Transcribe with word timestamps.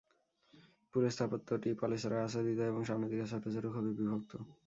পুরো 0.93 1.07
স্থাপত্যটি 1.09 1.69
পলেস্তারায় 1.81 2.25
আচ্ছাদিত 2.25 2.59
এবং 2.71 2.81
সামনের 2.89 3.09
দিকে 3.11 3.25
ছোট 3.31 3.43
ছোট 3.55 3.65
খোপে 3.73 3.91
বিভক্ত। 3.99 4.31